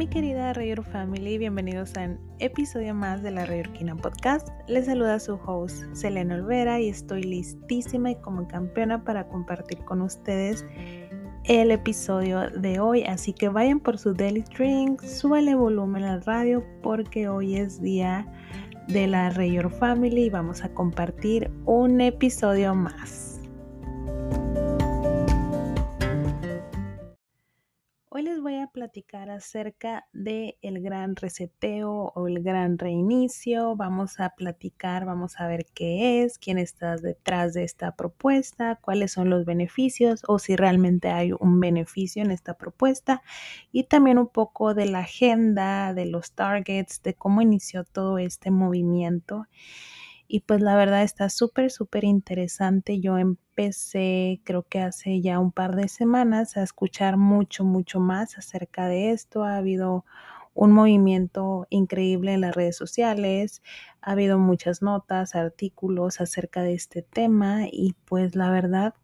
[0.00, 4.48] Mi querida Rayor Family, bienvenidos a un episodio más de la Rayorquina Podcast.
[4.66, 10.00] Les saluda su host Selena Olvera y estoy listísima y como campeona para compartir con
[10.00, 10.64] ustedes
[11.44, 13.02] el episodio de hoy.
[13.02, 18.26] Así que vayan por su daily drink, suele volumen al radio porque hoy es día
[18.88, 23.29] de la Rayor Family y vamos a compartir un episodio más.
[28.12, 33.76] Hoy les voy a platicar acerca de el gran reseteo o el gran reinicio.
[33.76, 39.12] Vamos a platicar, vamos a ver qué es, quién está detrás de esta propuesta, cuáles
[39.12, 43.22] son los beneficios o si realmente hay un beneficio en esta propuesta
[43.70, 48.50] y también un poco de la agenda, de los targets, de cómo inició todo este
[48.50, 49.46] movimiento.
[50.32, 53.00] Y pues la verdad está súper, súper interesante.
[53.00, 58.38] Yo empecé, creo que hace ya un par de semanas, a escuchar mucho, mucho más
[58.38, 59.42] acerca de esto.
[59.42, 60.04] Ha habido
[60.54, 63.60] un movimiento increíble en las redes sociales,
[64.02, 68.94] ha habido muchas notas, artículos acerca de este tema y pues la verdad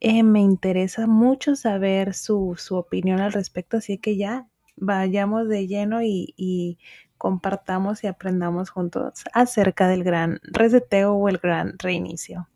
[0.00, 5.68] eh, me interesa mucho saber su, su, opinión al respecto, así que ya vayamos de
[5.68, 6.78] lleno y, y
[7.18, 12.48] compartamos y aprendamos juntos acerca del gran reseteo o el gran reinicio.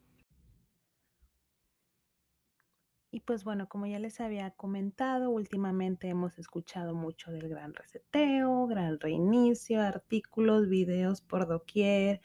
[3.12, 8.68] Y pues bueno, como ya les había comentado, últimamente hemos escuchado mucho del gran reseteo,
[8.68, 12.20] gran reinicio, artículos, videos por doquier,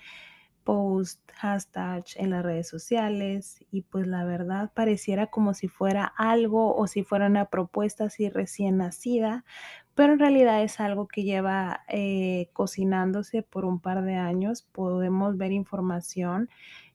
[0.66, 6.76] post, hashtags en las redes sociales y pues la verdad pareciera como si fuera algo
[6.76, 9.46] o si fuera una propuesta así recién nacida,
[9.94, 14.64] pero en realidad es algo que lleva eh, cocinándose por un par de años.
[14.64, 16.50] Podemos ver información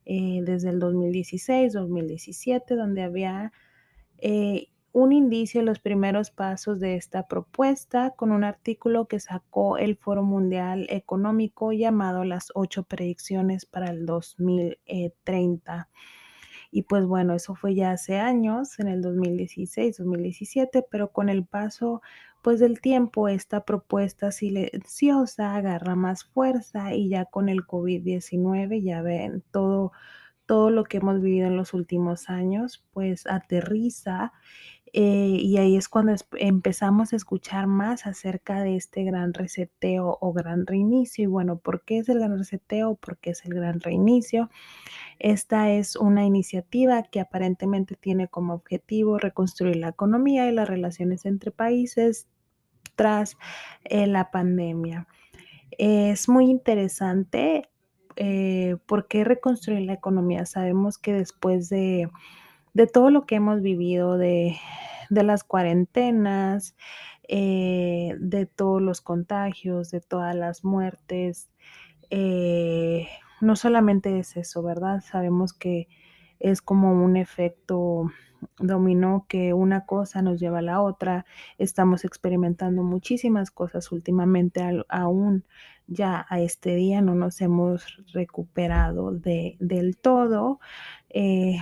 [0.05, 3.53] eh, desde el 2016, 2017, donde había
[4.19, 9.79] eh, un indicio de los primeros pasos de esta propuesta con un artículo que sacó
[9.79, 15.89] el Foro Mundial Económico llamado Las ocho predicciones para el 2030.
[16.73, 21.45] Y pues bueno, eso fue ya hace años, en el 2016, 2017, pero con el
[21.45, 22.01] paso
[22.43, 29.03] pues del tiempo esta propuesta silenciosa agarra más fuerza y ya con el COVID-19 ya
[29.03, 29.93] ven todo
[30.51, 34.33] todo lo que hemos vivido en los últimos años, pues aterriza
[34.93, 40.33] eh, y ahí es cuando empezamos a escuchar más acerca de este gran reseteo o
[40.33, 41.25] gran reinicio.
[41.25, 42.97] Y bueno, ¿por qué es el gran reseteo?
[42.97, 44.51] ¿Por qué es el gran reinicio?
[45.19, 51.25] Esta es una iniciativa que aparentemente tiene como objetivo reconstruir la economía y las relaciones
[51.25, 52.27] entre países
[52.97, 53.37] tras
[53.85, 55.07] eh, la pandemia.
[55.79, 57.71] Es muy interesante
[58.17, 60.45] eh, por qué reconstruir la economía.
[60.47, 62.11] Sabemos que después de
[62.75, 64.57] de todo lo que hemos vivido, de,
[65.11, 66.77] las cuarentenas,
[67.29, 71.51] eh, de todos los contagios, de todas las muertes.
[72.11, 73.09] Eh,
[73.41, 75.01] no solamente es eso, ¿verdad?
[75.01, 75.89] Sabemos que
[76.39, 78.11] es como un efecto
[78.59, 81.27] dominó que una cosa nos lleva a la otra.
[81.59, 85.45] Estamos experimentando muchísimas cosas últimamente, aún
[85.87, 90.61] ya a este día no nos hemos recuperado de, del todo.
[91.09, 91.59] Eh,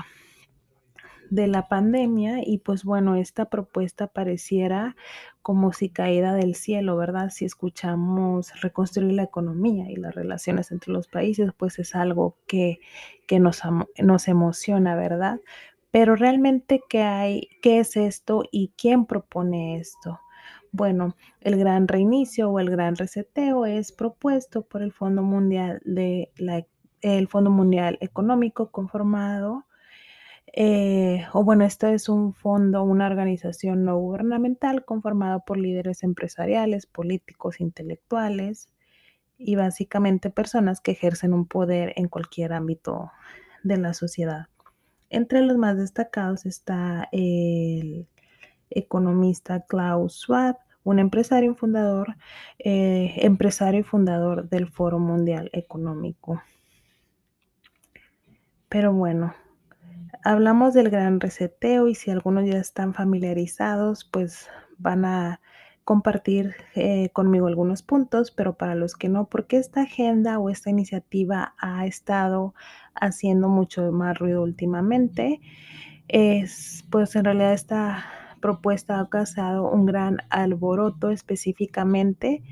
[1.31, 4.97] de la pandemia y pues bueno, esta propuesta pareciera
[5.43, 7.31] como si caída del cielo, ¿verdad?
[7.31, 12.81] Si escuchamos reconstruir la economía y las relaciones entre los países, pues es algo que,
[13.27, 13.63] que nos,
[13.99, 15.41] nos emociona, ¿verdad?
[15.91, 17.49] Pero realmente, ¿qué hay?
[17.63, 20.21] ¿Qué es esto y quién propone esto?
[20.71, 26.31] Bueno, el gran reinicio o el gran reseteo es propuesto por el Fondo Mundial de
[26.37, 26.65] la
[27.01, 29.68] el Fondo Mundial Económico conformado
[30.55, 36.87] eh, o bueno, esto es un fondo, una organización no gubernamental conformada por líderes empresariales,
[36.87, 38.69] políticos, intelectuales
[39.37, 43.13] y básicamente personas que ejercen un poder en cualquier ámbito
[43.63, 44.47] de la sociedad.
[45.11, 48.09] Entre los más destacados está el
[48.71, 52.17] economista Klaus Schwab, un empresario y fundador,
[52.59, 56.43] eh, empresario y fundador del Foro Mundial Económico.
[58.69, 59.35] Pero bueno,
[60.25, 64.49] hablamos del gran reseteo y si algunos ya están familiarizados, pues
[64.79, 65.41] van a
[65.85, 70.69] compartir eh, conmigo algunos puntos, pero para los que no, porque esta agenda o esta
[70.69, 72.55] iniciativa ha estado
[72.95, 75.41] haciendo mucho más ruido últimamente,
[76.09, 78.05] es pues en realidad esta
[78.41, 82.43] propuesta ha causado un gran alboroto específicamente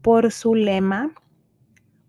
[0.00, 1.12] por su lema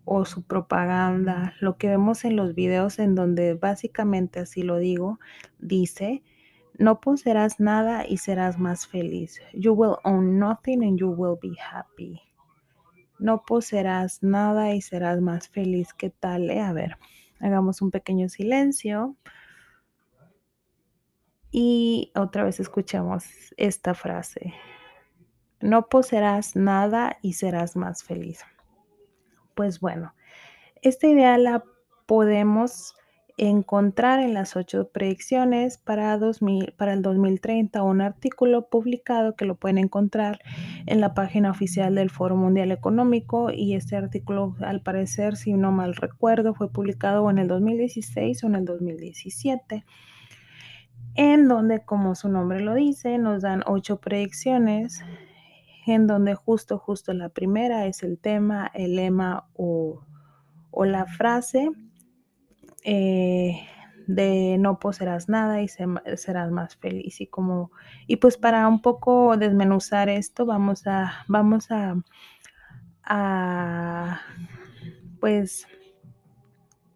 [0.04, 5.20] o su propaganda, lo que vemos en los videos en donde básicamente, así lo digo,
[5.58, 6.22] dice,
[6.78, 9.40] no poseerás nada y serás más feliz.
[9.52, 12.20] You will own nothing and you will be happy.
[13.18, 15.94] No poseerás nada y serás más feliz.
[15.94, 16.50] ¿Qué tal?
[16.50, 16.60] Eh?
[16.60, 16.98] A ver,
[17.38, 19.16] hagamos un pequeño silencio.
[21.52, 23.24] Y otra vez escuchamos
[23.56, 24.54] esta frase.
[25.60, 28.40] No poseerás nada y serás más feliz.
[29.54, 30.14] Pues bueno,
[30.82, 31.64] esta idea la
[32.06, 32.94] podemos
[33.38, 39.54] encontrar en las ocho predicciones para, 2000, para el 2030 un artículo publicado que lo
[39.54, 40.40] pueden encontrar
[40.86, 45.72] en la página oficial del Foro Mundial Económico y este artículo al parecer, si no
[45.72, 49.84] mal recuerdo, fue publicado en el 2016 o en el 2017
[51.14, 55.02] en donde, como su nombre lo dice, nos dan ocho predicciones,
[55.86, 60.04] en donde justo, justo la primera es el tema, el lema o,
[60.70, 61.70] o la frase
[62.84, 63.66] eh,
[64.06, 67.20] de no poseerás nada y serás más feliz.
[67.20, 67.70] Y como,
[68.06, 71.96] y pues para un poco desmenuzar esto, vamos a, vamos a,
[73.04, 74.20] a
[75.20, 75.66] pues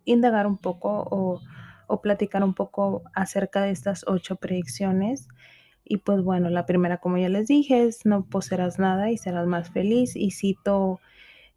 [0.05, 1.41] indagar un poco o
[1.87, 5.29] o platicar un poco acerca de estas ocho predicciones.
[5.89, 9.47] Y pues bueno, la primera, como ya les dije, es no poseerás nada y serás
[9.47, 10.17] más feliz.
[10.17, 11.01] Y cito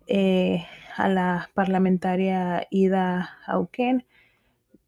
[0.05, 0.65] eh,
[0.97, 4.05] a la parlamentaria Ida Auken,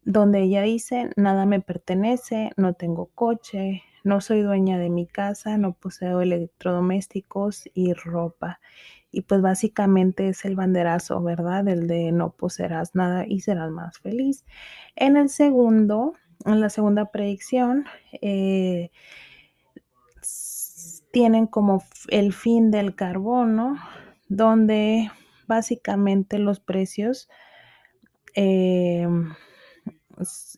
[0.04, 5.58] donde ella dice, nada me pertenece, no tengo coche, no soy dueña de mi casa,
[5.58, 8.60] no poseo electrodomésticos y ropa.
[9.10, 11.66] Y pues básicamente es el banderazo, ¿verdad?
[11.68, 14.44] El de no poseerás nada y serás más feliz.
[14.96, 16.14] En el segundo,
[16.46, 17.84] en la segunda predicción,
[18.20, 18.90] eh,
[21.10, 23.76] tienen como el fin del carbono,
[24.28, 25.10] donde
[25.46, 27.28] básicamente los precios
[28.34, 29.06] eh,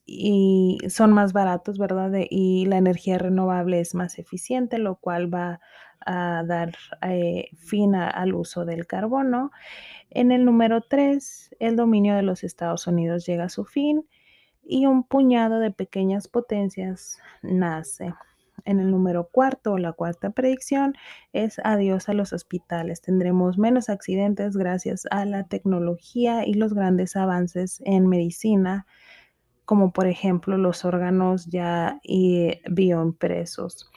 [0.06, 2.12] y son más baratos, ¿verdad?
[2.28, 5.60] y la energía renovable es más eficiente, lo cual va
[6.06, 9.50] a dar eh, fin al uso del carbono.
[10.10, 14.06] En el número 3, el dominio de los Estados Unidos llega a su fin
[14.62, 18.14] y un puñado de pequeñas potencias nace.
[18.64, 20.94] En el número cuarto, la cuarta predicción
[21.32, 23.00] es adiós a los hospitales.
[23.00, 28.86] Tendremos menos accidentes gracias a la tecnología y los grandes avances en medicina,
[29.64, 32.00] como por ejemplo los órganos ya
[32.70, 33.90] bioimpresos.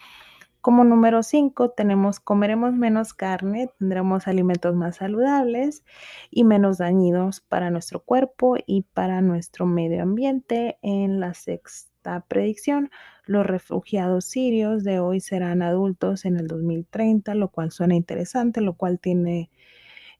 [0.59, 5.85] Como número 5 tenemos comeremos menos carne, tendremos alimentos más saludables
[6.29, 10.77] y menos dañinos para nuestro cuerpo y para nuestro medio ambiente.
[10.81, 11.96] En la sexta
[12.27, 12.89] predicción,
[13.25, 18.73] los refugiados sirios de hoy serán adultos en el 2030, lo cual suena interesante, lo
[18.73, 19.49] cual tiene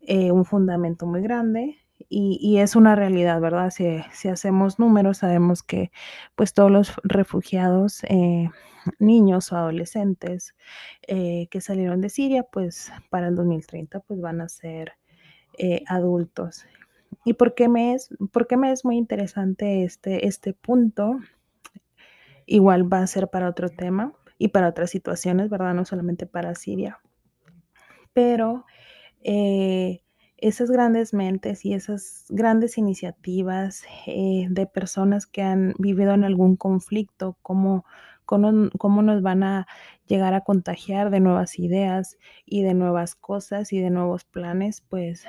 [0.02, 1.78] eh, un fundamento muy grande.
[2.10, 3.72] Y, es una realidad, ¿verdad?
[3.72, 5.92] Si, si, hacemos números, sabemos que
[6.36, 8.50] pues todos los refugiados eh,
[9.00, 10.56] niños o adolescentes
[11.08, 14.94] eh, que salieron de Siria, pues para el 2030 pues van a ser
[15.88, 16.66] adultos.
[17.26, 21.20] ¿Y por qué, me es, por qué me es muy interesante este, este punto?
[22.48, 25.76] Igual va a ser para otro tema y para otras situaciones, ¿verdad?
[25.76, 27.00] No solamente para Siria.
[28.14, 28.66] Pero
[29.22, 30.02] eh,
[30.38, 37.38] esas grandes mentes y esas grandes iniciativas de personas que han vivido en algún conflicto,
[37.44, 37.86] como
[38.28, 39.68] cómo, nos van a
[40.06, 45.24] llegar a contagiar de nuevas ideas y de nuevas cosas y de nuevos planes, pues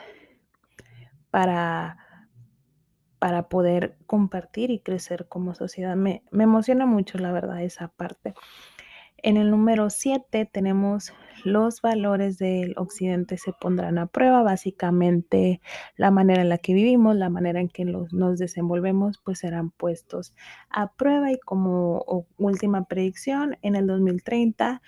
[1.31, 1.97] para,
[3.19, 5.97] para poder compartir y crecer como sociedad.
[5.97, 8.35] Me, me emociona mucho, la verdad, esa parte.
[9.21, 11.13] En el número 7 tenemos
[11.45, 15.61] los valores del occidente se pondrán a prueba, básicamente
[15.97, 20.35] la manera en la que vivimos, la manera en que nos desenvolvemos, pues serán puestos
[20.71, 24.83] a prueba y como última predicción, en el 2030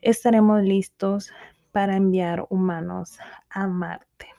[0.00, 1.32] estaremos listos
[1.72, 3.18] para enviar humanos
[3.50, 4.35] a Marte.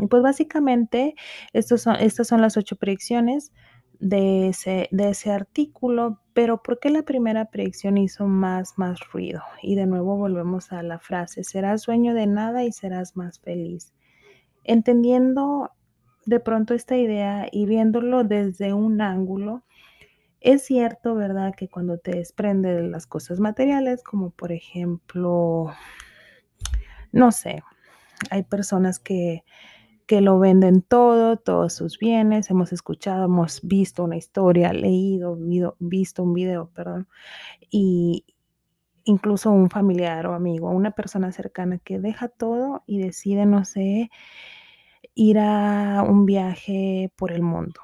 [0.00, 1.14] Y pues básicamente
[1.60, 3.52] son, estas son las ocho predicciones
[4.00, 9.42] de ese, de ese artículo, pero ¿por qué la primera predicción hizo más, más ruido?
[9.62, 13.92] Y de nuevo volvemos a la frase, serás dueño de nada y serás más feliz.
[14.64, 15.70] Entendiendo
[16.24, 19.64] de pronto esta idea y viéndolo desde un ángulo,
[20.40, 21.54] es cierto, ¿verdad?
[21.54, 25.66] Que cuando te desprende de las cosas materiales, como por ejemplo,
[27.12, 27.62] no sé,
[28.30, 29.44] hay personas que
[30.10, 32.50] que lo venden todo, todos sus bienes.
[32.50, 35.38] Hemos escuchado, hemos visto una historia, leído,
[35.78, 37.06] visto un video, perdón,
[37.70, 38.24] y
[39.04, 44.10] incluso un familiar o amigo, una persona cercana que deja todo y decide, no sé,
[45.14, 47.80] ir a un viaje por el mundo,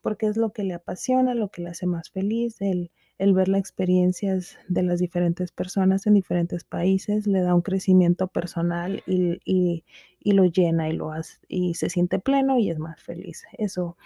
[0.00, 3.48] porque es lo que le apasiona, lo que le hace más feliz, el, el ver
[3.48, 9.40] las experiencias de las diferentes personas en diferentes países le da un crecimiento personal y,
[9.44, 9.84] y,
[10.20, 13.44] y lo llena y lo hace, y se siente pleno y es más feliz.
[13.56, 13.96] Eso,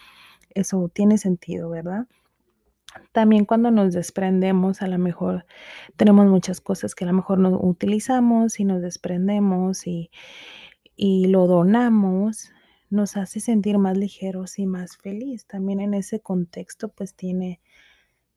[0.54, 2.06] eso tiene sentido, ¿verdad?
[3.12, 5.46] También cuando nos desprendemos, a lo mejor
[5.96, 10.10] tenemos muchas cosas que a lo mejor no utilizamos y nos desprendemos y,
[10.96, 12.52] y lo donamos,
[12.90, 15.46] nos hace sentir más ligeros y más feliz.
[15.46, 17.60] También en ese contexto, pues tiene,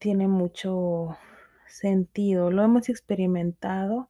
[0.04, 1.18] tiene mucho
[1.66, 2.52] sentido.
[2.52, 4.10] Lo hemos experimentado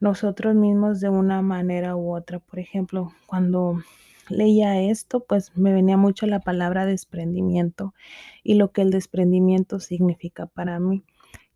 [0.00, 2.40] nosotros mismos de una manera u otra.
[2.40, 3.80] Por ejemplo, cuando
[4.28, 7.94] leía esto, pues me venía mucho la palabra desprendimiento
[8.42, 11.04] y lo que el desprendimiento significa para mí.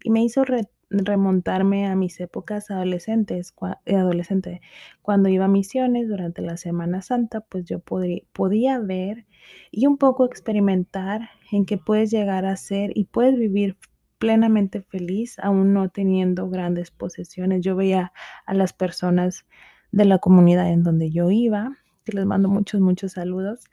[0.04, 0.44] Y me hizo
[0.90, 3.54] remontarme a mis épocas adolescentes,
[3.86, 4.60] eh, adolescente,
[5.02, 9.26] cuando iba a misiones durante la Semana Santa, pues yo podía ver
[9.70, 13.76] y un poco experimentar en que puedes llegar a ser y puedes vivir
[14.18, 17.60] plenamente feliz aún no teniendo grandes posesiones.
[17.62, 18.12] Yo veía
[18.46, 19.46] a las personas
[19.92, 23.64] de la comunidad en donde yo iba que les mando muchos, muchos saludos.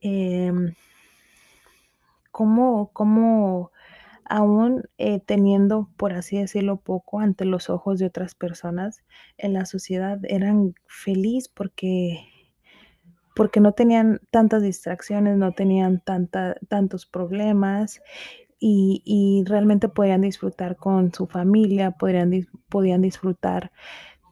[0.00, 0.52] Eh,
[2.30, 3.72] ¿cómo, cómo
[4.28, 9.02] aún eh, teniendo, por así decirlo, poco ante los ojos de otras personas
[9.36, 12.20] en la sociedad, eran felices porque,
[13.34, 18.02] porque no tenían tantas distracciones, no tenían tanta, tantos problemas
[18.60, 23.70] y, y, realmente podían disfrutar con su familia, podían, podían disfrutar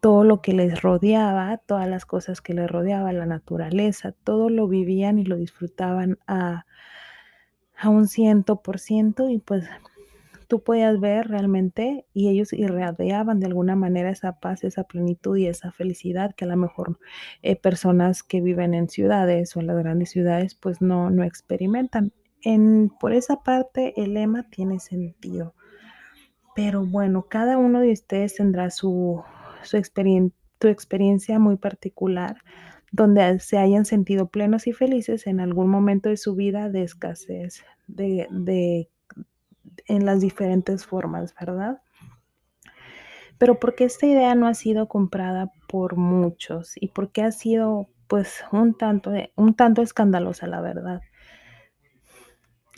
[0.01, 4.69] todo lo que les rodeaba, todas las cosas que les rodeaba, la naturaleza, todo lo
[4.69, 6.67] vivían y lo disfrutaban a,
[7.79, 9.69] a un ciento por ciento y pues
[10.49, 15.47] tú podías ver realmente y ellos irradiaban de alguna manera esa paz, esa plenitud y
[15.47, 16.99] esa felicidad que a lo mejor
[17.43, 22.13] eh, personas que viven en ciudades o en las grandes ciudades pues no, no experimentan.
[22.43, 25.55] En, por esa parte el lema tiene sentido.
[26.55, 29.23] Pero bueno, cada uno de ustedes tendrá su,
[29.63, 29.83] su
[30.59, 32.39] tu experiencia muy particular,
[32.97, 37.63] donde se hayan sentido plenos y felices en algún momento de su vida de escasez,
[37.87, 38.89] de, de
[39.87, 41.83] en las diferentes formas, ¿verdad?
[43.37, 48.43] Pero porque esta idea no ha sido comprada por muchos y porque ha sido pues
[48.51, 51.03] un tanto, un tanto escandalosa, la verdad.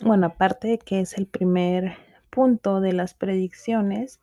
[0.01, 1.95] Bueno, aparte de que es el primer
[2.29, 4.19] punto de las predicciones,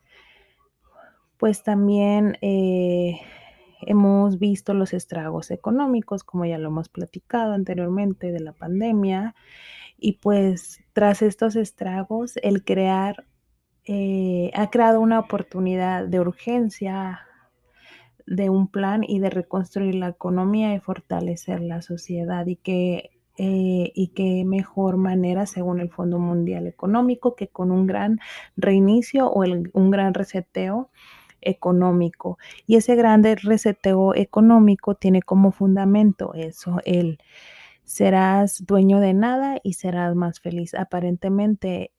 [1.38, 3.18] pues también eh,
[3.86, 9.34] hemos visto los estragos económicos, como ya lo hemos platicado anteriormente, de la pandemia.
[9.98, 13.24] Y pues tras estos estragos, el crear
[13.84, 17.20] eh, ha creado una oportunidad de urgencia
[18.26, 23.92] de un plan y de reconstruir la economía y fortalecer la sociedad y que eh,
[23.94, 28.18] y qué mejor manera, según el Fondo Mundial Económico, que con un gran
[28.56, 30.90] reinicio o un gran reseteo
[31.40, 32.38] económico.
[32.66, 37.18] Y ese grande reseteo económico tiene como fundamento eso, el
[37.84, 40.74] serás dueño de nada y serás más feliz.
[40.74, 41.92] Aparentemente,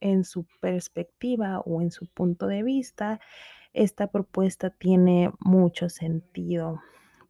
[0.00, 3.20] en su perspectiva o en su punto de vista,
[3.72, 6.80] esta propuesta tiene mucho sentido.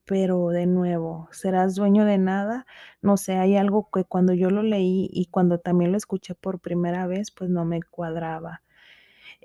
[0.04, 2.66] Pero de nuevo, serás dueño de nada.
[3.00, 6.58] No sé, hay algo que cuando yo lo leí y cuando también lo escuché por
[6.58, 8.62] primera vez, pues no me cuadraba.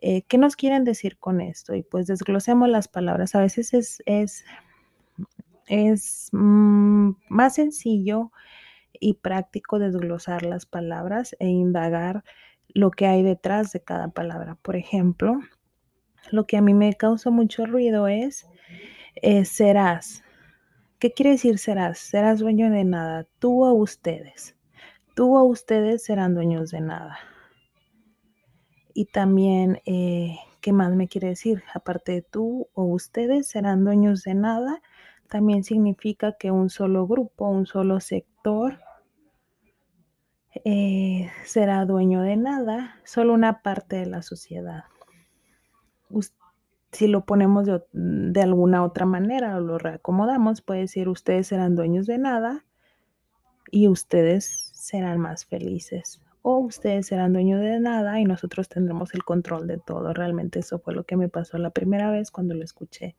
[0.01, 1.73] Eh, ¿Qué nos quieren decir con esto?
[1.75, 3.35] Y pues desglosemos las palabras.
[3.35, 4.45] A veces es, es,
[5.67, 8.31] es mm, más sencillo
[8.99, 12.23] y práctico desglosar las palabras e indagar
[12.69, 14.57] lo que hay detrás de cada palabra.
[14.61, 15.39] Por ejemplo,
[16.31, 18.47] lo que a mí me causa mucho ruido es
[19.15, 20.23] eh, serás.
[20.99, 21.99] ¿Qué quiere decir serás?
[21.99, 24.55] Serás dueño de nada, tú o ustedes.
[25.13, 27.19] Tú o ustedes serán dueños de nada.
[28.97, 31.63] Y también, eh, ¿qué más me quiere decir?
[31.73, 34.81] Aparte de tú o ustedes serán dueños de nada,
[35.27, 38.79] también significa que un solo grupo, un solo sector
[40.63, 44.85] eh, será dueño de nada, solo una parte de la sociedad.
[46.93, 51.75] si lo ponemos de, de, alguna otra manera o lo reacomodamos, puede decir ustedes serán
[51.75, 52.63] dueños de nada
[53.71, 59.23] y ustedes serán más felices o ustedes serán dueños de nada y nosotros tendremos el
[59.23, 60.13] control de todo.
[60.13, 63.15] Realmente eso fue lo que me pasó la primera vez cuando lo escuché.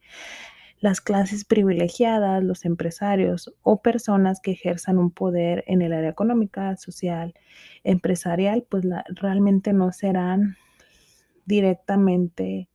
[0.79, 6.77] Las clases privilegiadas, los empresarios o personas que ejerzan un poder en el área económica,
[6.77, 7.35] social,
[7.83, 10.57] empresarial, pues realmente no serán
[11.47, 12.69] directamente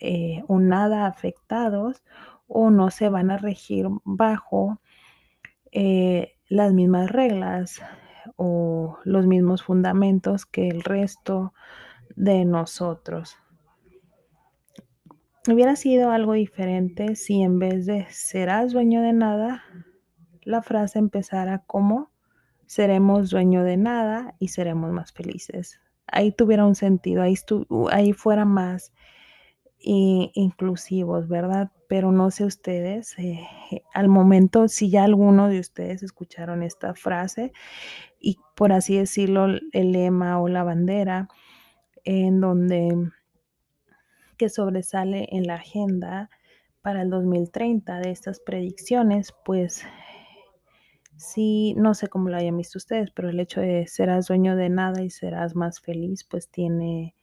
[0.00, 2.02] eh, o nada afectados
[2.48, 4.80] o no se van a regir bajo
[5.70, 7.80] eh, las mismas reglas
[8.36, 11.52] o los mismos fundamentos que el resto
[12.16, 13.36] de nosotros.
[15.46, 19.62] Hubiera sido algo diferente si en vez de serás dueño de nada,
[20.42, 22.10] la frase empezara como
[22.66, 25.80] seremos dueño de nada y seremos más felices.
[26.06, 27.34] Ahí tuviera un sentido, ahí,
[27.90, 28.92] ahí fuera más
[29.86, 31.70] inclusivos, ¿verdad?
[31.88, 33.46] Pero no sé ustedes, eh,
[33.92, 37.52] al momento, si ya alguno de ustedes escucharon esta frase
[38.24, 41.28] y por así decirlo, el lema o la bandera
[42.04, 43.10] en donde
[44.36, 46.30] que sobresale en la agenda
[46.82, 49.84] para el 2030 de estas predicciones, pues
[51.16, 54.70] sí, no sé cómo lo hayan visto ustedes, pero el hecho de serás dueño de
[54.70, 57.14] nada y serás más feliz, pues tiene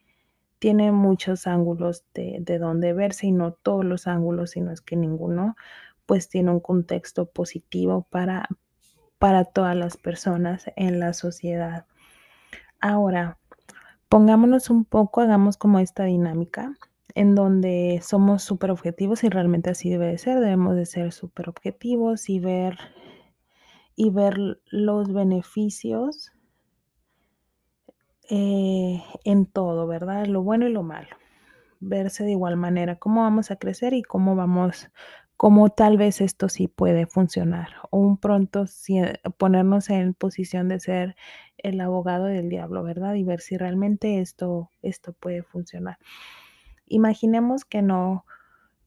[0.60, 4.96] tiene muchos ángulos de, de donde verse y no todos los ángulos, sino es que
[4.96, 5.56] ninguno,
[6.06, 8.48] pues tiene un contexto positivo para,
[9.22, 11.86] para todas las personas en la sociedad.
[12.80, 13.38] Ahora,
[14.10, 16.76] pongámonos un poco, hagamos como esta dinámica
[17.14, 21.50] en donde somos súper objetivos y realmente así debe de ser, debemos de ser súper
[21.50, 22.80] objetivos y ver,
[23.96, 26.32] y ver los beneficios
[28.28, 30.26] eh, en todo, ¿verdad?
[30.26, 31.16] Lo bueno y lo malo.
[31.80, 34.90] Verse de igual manera, cómo vamos a crecer y cómo vamos,
[35.42, 37.70] cómo tal vez esto sí puede funcionar.
[37.90, 41.16] O un pronto eh, ponernos en posición de ser
[41.58, 43.16] el abogado del diablo, ¿verdad?
[43.16, 45.98] Y ver si realmente esto, esto puede funcionar.
[46.86, 48.24] Imaginemos que no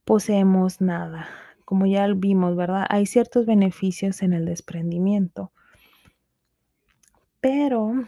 [0.05, 1.27] poseemos nada.
[1.65, 2.85] Como ya vimos, ¿verdad?
[2.87, 5.51] Hay ciertos beneficios en el desprendimiento.
[7.41, 8.07] Pero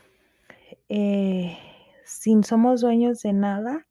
[0.87, 1.57] eh,
[2.05, 3.86] si somos dueños de nada,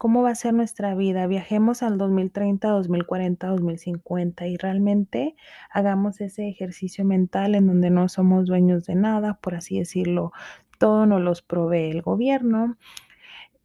[0.00, 1.26] ¿cómo va a ser nuestra vida?
[1.26, 5.36] Viajemos al 2030, 2040, 2050 y realmente
[5.70, 10.32] hagamos ese ejercicio mental en donde no somos dueños de nada, por así decirlo.
[10.78, 12.78] Todo nos los provee el gobierno.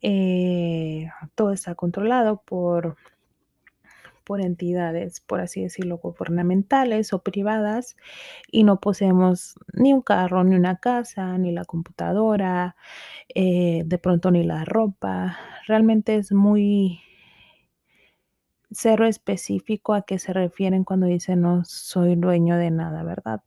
[0.01, 2.97] Eh, todo está controlado por
[4.25, 7.95] por entidades, por así decirlo, gubernamentales o privadas
[8.51, 12.75] y no poseemos ni un carro, ni una casa, ni la computadora,
[13.33, 15.37] eh, de pronto ni la ropa.
[15.67, 16.99] Realmente es muy
[18.71, 23.41] cero específico a qué se refieren cuando dicen no soy dueño de nada, ¿verdad?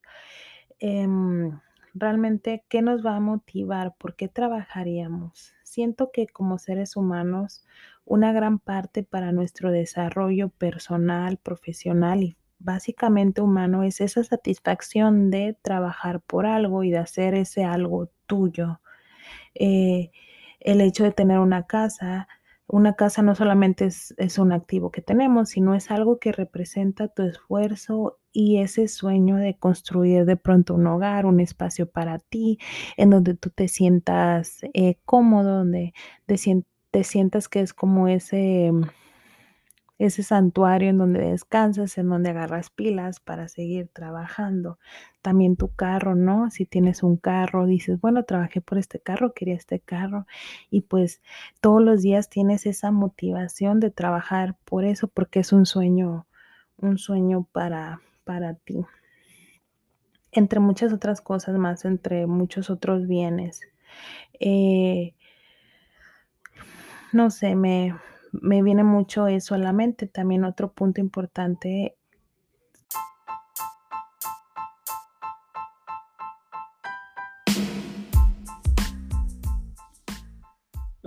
[0.81, 1.61] Em,
[1.95, 3.95] realmente, ¿qué nos va a motivar?
[3.99, 5.55] ¿Por qué trabajaríamos?
[5.65, 7.65] Siento que como seres humanos
[8.09, 15.57] una gran parte para nuestro desarrollo personal, profesional y básicamente humano es esa satisfacción de
[15.63, 18.81] trabajar por algo y de hacer ese algo tuyo.
[19.55, 20.11] Eh,
[20.61, 22.29] el hecho de tener una casa,
[22.67, 27.23] una casa no solamente es, un activo que tenemos, sino es algo que representa tu
[27.23, 32.59] esfuerzo y ese sueño de construir de pronto un hogar, un espacio para ti,
[32.97, 35.93] en donde tú te sientas eh, cómodo, donde
[36.27, 36.37] te,
[36.91, 38.73] te sientas que es como ese,
[39.99, 44.79] ese santuario en donde descansas, en donde agarras pilas para seguir trabajando.
[45.23, 46.51] También tu carro, ¿no?
[46.51, 50.27] Si tienes un carro, dices, bueno, trabajé por este carro, quería este carro
[50.71, 51.21] y pues
[51.61, 56.27] todos los días tienes esa motivación de trabajar por eso porque es un sueño,
[56.77, 58.85] un sueño para, para ti.
[60.31, 63.63] Entre muchas otras cosas más, entre muchos otros bienes.
[64.39, 65.15] Eh,
[67.13, 67.95] no sé, me,
[68.33, 70.07] me viene mucho eso a la mente.
[70.07, 71.99] También otro punto importante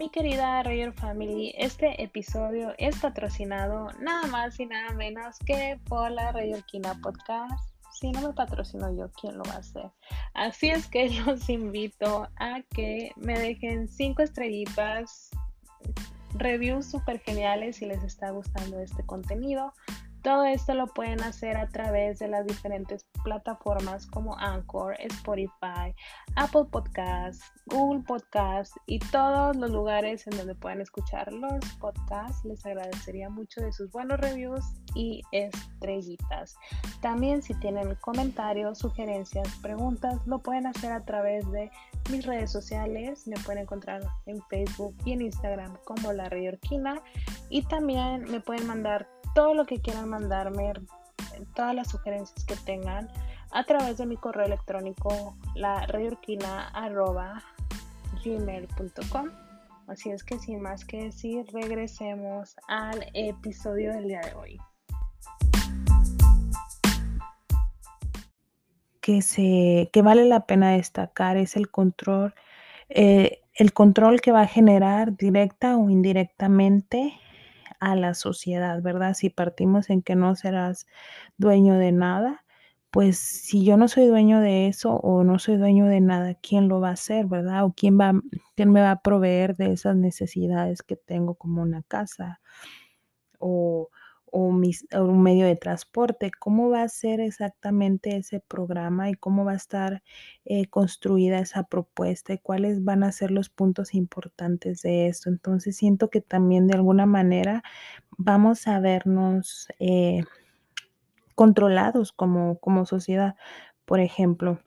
[0.02, 6.10] Mi querida Rayer Family, este episodio es patrocinado nada más y nada menos que por
[6.10, 7.72] la Rayerquina Podcast.
[7.92, 9.92] Si no me patrocino yo, ¿quién lo va a hacer?
[10.34, 15.30] Así es que los invito a que me dejen cinco estrellitas
[16.36, 19.74] reviews súper geniales si les está gustando este contenido.
[20.24, 25.96] Todo esto lo pueden hacer a través de las diferentes plataformas como Anchor, Spotify,
[26.36, 32.46] Apple Podcasts, Google Podcasts y todos los lugares en donde puedan escuchar los podcasts.
[32.46, 34.64] Les agradecería mucho de sus buenos reviews
[34.94, 36.56] y estrellitas.
[37.02, 41.72] También si tienen comentarios, sugerencias, preguntas, lo pueden hacer a través de
[42.10, 43.28] mis redes sociales.
[43.28, 47.02] Me pueden encontrar en Facebook y en Instagram como La Orquina
[47.50, 50.74] y también me pueden mandar todo lo que quieran mandarme,
[51.56, 53.10] todas las sugerencias que tengan
[53.52, 55.86] a través de mi correo electrónico la
[59.88, 64.62] Así es que sin más que decir, regresemos al episodio del día de hoy.
[69.02, 72.34] Que se que vale la pena destacar es el control,
[72.90, 77.14] eh, el control que va a generar directa o indirectamente
[77.80, 79.16] a la sociedad, ¿verdad?
[79.16, 80.88] Si partimos en que no serás
[81.38, 82.46] dueño de nada,
[82.92, 86.68] pues si yo no soy dueño de eso o no soy dueño de nada, ¿quién
[86.68, 87.66] lo va a hacer, verdad?
[87.66, 88.14] O quién va
[88.56, 92.40] quién me va a proveer de esas necesidades que tengo como una casa
[93.40, 93.90] o
[94.32, 99.54] o un medio de transporte, ¿cómo va a ser exactamente ese programa y cómo va
[99.54, 100.04] a estar,
[100.46, 105.30] eh, construida esa propuesta y cuáles van a ser los puntos importantes de esto?
[105.30, 107.64] Entonces, siento que también de alguna manera
[108.18, 110.24] vamos a vernos, eh,
[111.36, 113.36] controlados como como sociedad.
[113.86, 114.60] Por ejemplo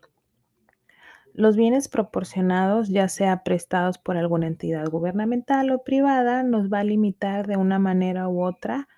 [1.34, 6.84] los bienes proporcionados, ya sea prestados por alguna entidad gubernamental o privada, nos va a
[6.84, 8.88] limitar de una manera u otra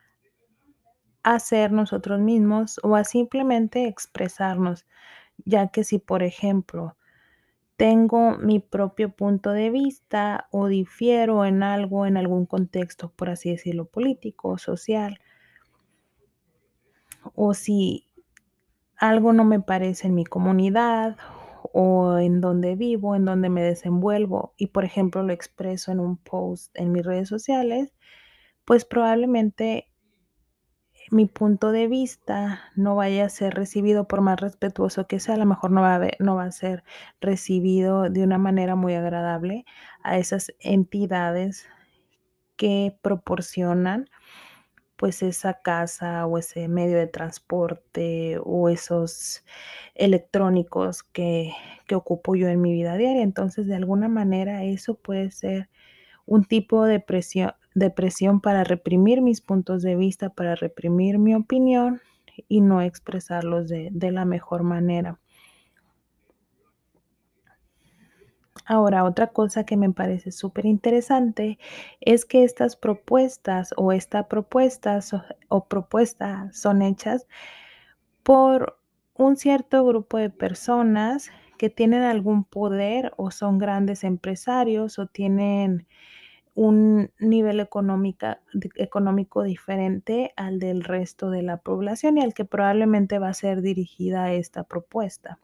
[1.26, 4.86] a ser nosotros mismos o a simplemente expresarnos,
[5.44, 6.96] ya que si, por ejemplo,
[7.76, 13.50] tengo mi propio punto de vista o difiero en algo, en algún contexto, por así
[13.50, 15.18] decirlo, político o social
[17.34, 18.06] o si
[18.96, 21.16] algo no me parece en mi comunidad
[21.72, 26.16] o en donde vivo, en donde me desenvuelvo y, por ejemplo, lo expreso en un
[26.16, 27.92] post en mis redes sociales,
[28.64, 29.88] pues probablemente
[31.10, 35.38] mi punto de vista no vaya a ser recibido, por más respetuoso que sea, a
[35.38, 36.84] lo mejor no va a no va a ser
[37.20, 39.64] recibido de una manera muy agradable
[40.02, 41.66] a esas entidades
[42.56, 44.08] que proporcionan,
[44.96, 49.44] pues, esa casa o ese medio de transporte o esos
[49.96, 51.52] electrónicos que
[51.88, 53.22] que ocupo yo en mi vida diaria.
[53.22, 55.70] Entonces, de alguna manera, eso puede ser
[56.26, 61.34] un tipo de presio de presión para reprimir mis puntos de vista, para reprimir mi
[61.34, 62.00] opinión
[62.48, 65.20] y no expresarlos de de la mejor manera.
[68.64, 71.58] Ahora, otra cosa que me parece superinteresante
[72.00, 74.98] es que estas propuestas o esta propuesta
[75.48, 77.26] o propuesta son hechas
[78.22, 78.78] por
[79.14, 85.86] un cierto grupo de personas que tienen algún poder o son grandes empresarios o tienen
[86.56, 93.28] un nivel económico diferente al del resto de la población y al que probablemente va
[93.28, 95.38] a ser dirigida esta propuesta.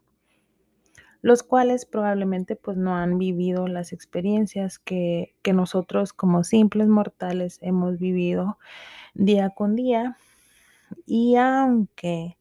[1.21, 7.59] Los cuales probablemente, pues, no han vivido las experiencias que que nosotros como simples mortales
[7.61, 8.59] hemos vivido
[9.15, 10.17] día con día.
[11.07, 12.39] Y aunque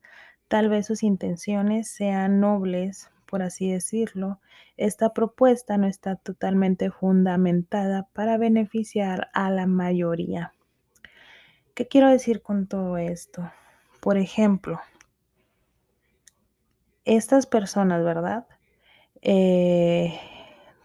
[0.47, 4.39] tal vez sus intenciones sean nobles, por así decirlo,
[4.77, 10.53] esta propuesta no está totalmente fundamentada para beneficiar a la mayoría.
[11.73, 13.49] ¿Qué quiero decir con todo esto?
[14.01, 14.79] Por ejemplo
[17.05, 18.47] estas personas, ¿verdad?
[19.21, 20.19] Eh,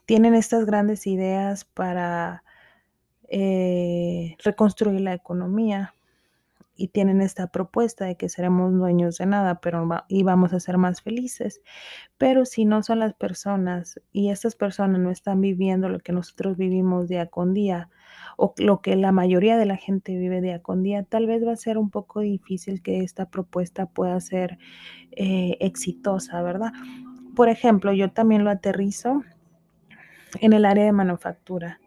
[0.06, 2.42] tienen estas grandes ideas para,
[3.28, 5.94] eh, reconstruir la economía
[6.76, 10.78] y tienen esta propuesta de que seremos dueños de nada, pero y vamos a ser
[10.78, 11.60] más felices.
[12.18, 16.56] Pero si no son las personas y estas personas no están viviendo lo que nosotros
[16.56, 17.88] vivimos día con día,
[18.36, 21.52] o lo que la mayoría de la gente vive día con día, tal vez va
[21.52, 24.58] a ser un poco difícil que esta propuesta pueda ser,
[25.12, 26.72] eh, exitosa, ¿verdad?
[27.34, 29.22] Por ejemplo, yo también lo aterrizo
[30.40, 31.80] en el área de manufactura.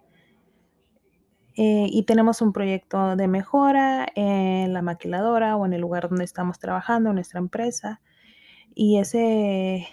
[1.62, 6.24] Eh, y tenemos un proyecto de mejora en la maquiladora o en el lugar donde
[6.24, 8.00] estamos trabajando, en nuestra empresa,
[8.74, 9.86] y ese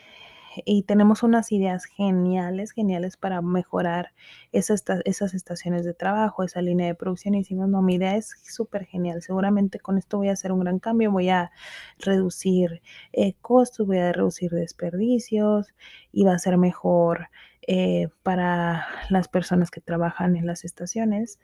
[0.64, 4.12] y tenemos unas ideas geniales, geniales para mejorar
[4.52, 8.34] esas esas estaciones de trabajo, esa línea de producción, y decimos: "No, mi idea es
[8.44, 11.50] supergenial, seguramente con esto voy a hacer un gran cambio, voy a
[11.98, 15.74] reducir, eh, costos, voy a reducir desperdicios
[16.12, 17.28] y va a ser mejor,
[17.68, 21.38] eh, para las personas que trabajan en las estaciones".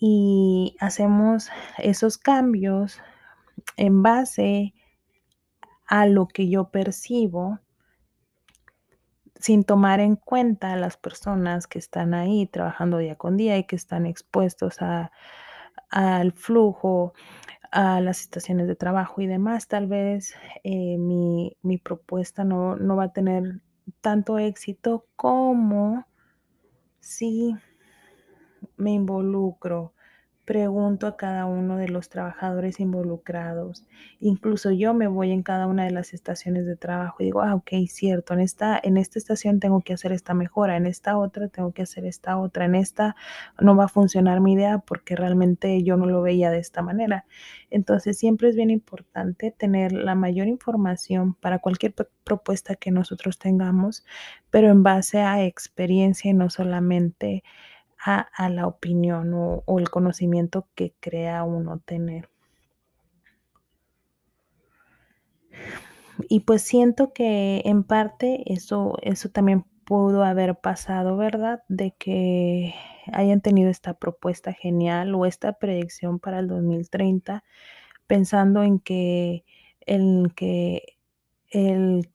[0.00, 3.00] Y hacemos esos cambios
[3.76, 4.74] en base
[5.88, 7.58] a lo que yo percibo
[9.40, 13.64] sin tomar en cuenta a las personas que están ahí trabajando día con día y
[13.64, 14.78] que están expuestos
[15.90, 17.14] al flujo,
[17.72, 19.68] a las estaciones de trabajo y demás.
[19.68, 23.60] Tal vez, eh, mi mi propuesta no no va a tener
[24.00, 26.06] tanto éxito como
[27.00, 27.54] si
[28.76, 29.94] me involucro
[30.44, 33.84] pregunto a cada uno de los trabajadores involucrados.
[34.18, 37.54] Incluso yo me voy en cada una de las estaciones de trabajo y digo, ah,
[37.54, 41.48] ok, cierto, en esta, en esta estación tengo que hacer esta mejora, en esta otra
[41.48, 43.14] tengo que hacer esta otra, en esta
[43.60, 47.26] no va a funcionar mi idea porque realmente yo no lo veía de esta manera.
[47.70, 54.04] Entonces siempre es bien importante tener la mayor información para cualquier propuesta que nosotros tengamos,
[54.50, 57.44] pero en base a experiencia y no solamente
[58.04, 62.28] a, la opinión o, el conocimiento que crea uno tener.
[66.28, 71.62] Y pues siento que en parte eso, eso también pudo haber pasado, ¿verdad?
[71.68, 72.74] De que
[73.12, 77.42] hayan tenido esta propuesta genial o esta predicción para el 2030,
[78.06, 79.44] pensando en que
[79.80, 80.98] el que
[81.48, 82.08] el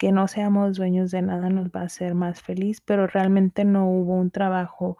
[0.00, 3.86] que no seamos dueños de nada nos va a hacer más feliz, pero realmente no
[3.86, 4.96] hubo un trabajo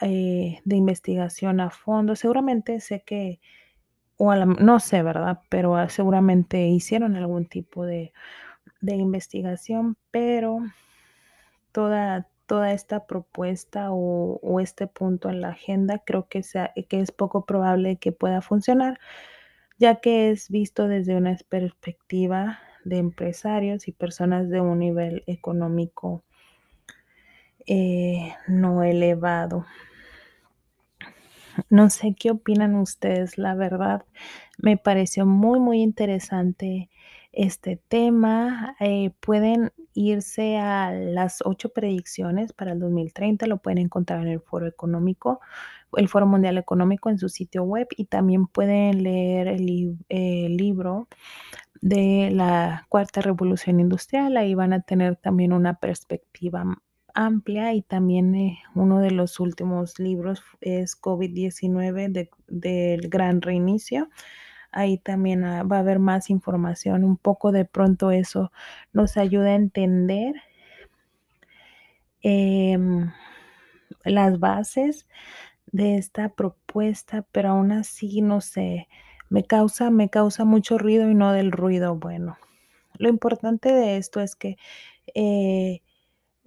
[0.00, 2.14] eh, de investigación a fondo.
[2.14, 3.40] Seguramente sé que,
[4.16, 5.40] o no sé, ¿verdad?
[5.48, 8.12] Pero ah, seguramente hicieron algún tipo de,
[8.80, 10.60] investigación, pero
[11.72, 17.10] toda, toda esta propuesta o, este punto en la agenda creo que, sea, que es
[17.10, 19.00] poco probable que pueda funcionar,
[19.78, 26.22] ya que es visto desde una perspectiva de empresarios y personas de un nivel económico
[27.66, 29.66] eh, no elevado.
[31.70, 34.04] No sé qué opinan ustedes, la verdad
[34.58, 36.90] me pareció muy, muy interesante
[37.32, 38.76] este tema.
[38.80, 44.40] Eh, pueden irse a las ocho predicciones para el 2030, lo pueden encontrar en el
[44.40, 45.40] Foro Económico,
[45.96, 49.66] el Foro Mundial Económico en su sitio web y también pueden leer el,
[50.56, 51.08] libro
[51.80, 54.36] de la cuarta revolución industrial.
[54.36, 56.64] Ahí van a tener también una perspectiva
[57.14, 64.08] amplia y también eh, uno de los últimos libros es COVID-19 del gran reinicio.
[64.70, 67.04] Ahí también ah, va a haber más información.
[67.04, 68.52] Un poco de pronto eso
[68.92, 70.34] nos ayuda a entender
[72.22, 73.10] em,
[74.04, 75.06] las bases
[75.72, 78.88] de esta propuesta, pero aún así no sé,
[79.30, 82.38] me causa, me causa mucho ruido y no del ruido bueno.
[82.98, 84.56] Lo importante de esto es que
[85.14, 85.82] eh,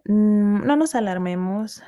[0.06, 1.84] Mm, no nos alarmemos.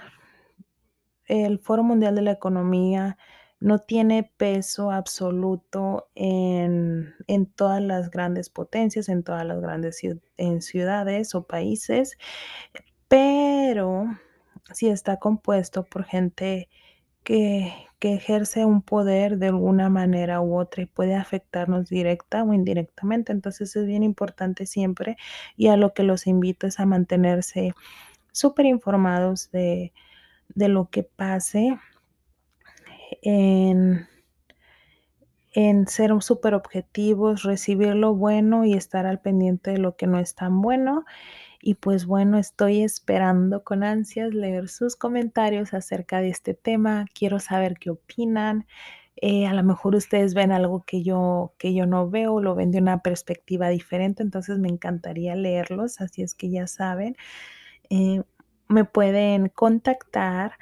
[1.26, 3.17] El Foro Mundial de la Economía
[3.63, 7.15] no tiene peso absoluto en,
[7.56, 10.02] todas las grandes potencias, en todas las grandes
[10.36, 12.17] en ciudades o países,
[13.08, 14.06] pero
[14.73, 16.67] sí está compuesto por gente
[17.23, 22.54] que, que ejerce un poder de alguna manera u otra y puede afectarnos directa o
[22.54, 23.32] indirectamente.
[23.32, 25.15] Entonces es bien importante siempre
[25.56, 27.73] y a lo que los invito es a mantenerse
[28.34, 29.93] súper informados de,
[30.54, 31.80] lo que pase
[33.21, 34.08] en,
[35.54, 40.19] en ser súper objetivos, recibir lo bueno y estar al pendiente de lo que no
[40.19, 41.06] es tan bueno.
[41.62, 47.06] Y pues bueno, estoy esperando con ansias leer sus comentarios acerca de este tema.
[47.13, 48.65] Quiero saber qué opinan.
[49.15, 52.71] Eh, a lo mejor ustedes ven algo que yo, que yo no veo, lo ven
[52.71, 57.15] de una perspectiva diferente, entonces me encantaría leerlos, así es que ya saben.
[57.89, 58.23] Eh,
[58.67, 60.54] me pueden contactar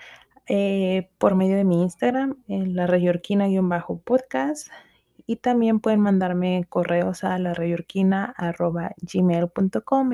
[0.48, 4.68] eh, por medio de mi Instagram, en la reyorquina-podcast.
[5.28, 7.94] Y también pueden mandarme correos a la gmail.com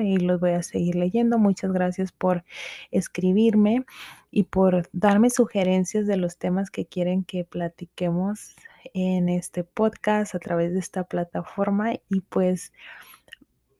[0.00, 1.38] y los voy a seguir leyendo.
[1.38, 2.44] Muchas gracias por
[2.90, 3.84] escribirme
[4.30, 8.54] y por darme sugerencias de los temas que quieren que platiquemos
[8.94, 11.94] en este podcast a través de esta plataforma.
[12.08, 12.72] Y pues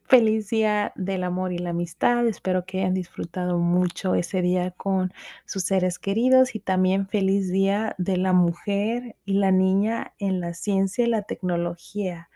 [0.09, 2.25] Feliz día del amor y la amistad.
[2.25, 5.13] Espero que hayan disfrutado mucho ese día con
[5.45, 10.55] sus seres queridos y también feliz día de la mujer y la niña en la
[10.55, 12.31] ciencia y la tecnología,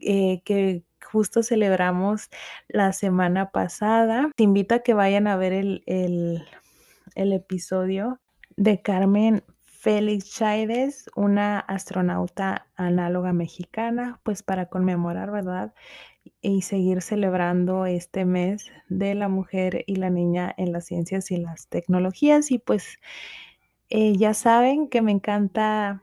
[0.00, 2.28] eh, que justo celebramos
[2.66, 4.32] la semana pasada.
[4.34, 6.44] Te invito a que vayan a ver el, el,
[7.14, 8.18] el episodio
[8.56, 9.44] de Carmen
[9.86, 15.74] Félix Chaides, una astronauta análoga mexicana, pues para conmemorar, ¿verdad?
[16.40, 21.36] y seguir celebrando este mes de la mujer y la niña en las ciencias y
[21.36, 22.50] las tecnologías.
[22.50, 22.98] Y pues
[23.88, 26.02] eh, ya saben que me encanta,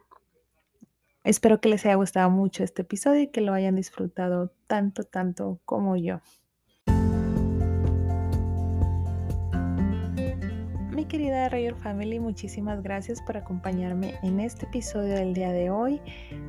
[1.26, 5.60] espero que les haya gustado mucho este episodio y que lo hayan disfrutado tanto, tanto
[5.66, 6.22] como yo.
[11.02, 16.00] Querida Rayor Family, muchísimas gracias por acompañarme en este episodio del día de hoy.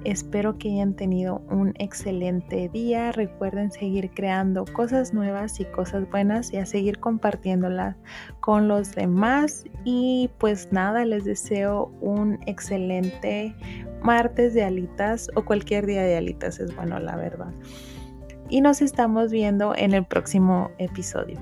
[0.04, 3.11] Espero que hayan tenido un excelente día.
[3.12, 7.96] Recuerden seguir creando cosas nuevas y cosas buenas y a seguir compartiéndolas
[8.40, 9.64] con los demás.
[9.85, 13.54] Y pues nada, les deseo un excelente
[14.02, 17.52] martes de alitas o cualquier día de alitas es bueno, la verdad.
[18.50, 21.40] Y nos estamos viendo en el próximo episodio.